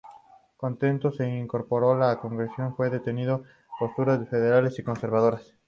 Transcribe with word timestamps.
Centeno 0.59 1.11
se 1.11 1.27
incorporó 1.29 1.91
al 2.03 2.19
Congreso, 2.19 2.55
donde 2.57 2.97
defendió 2.97 3.43
las 3.69 3.79
posturas 3.79 4.27
federales 4.29 4.79
y 4.79 4.83
conservadoras. 4.83 5.53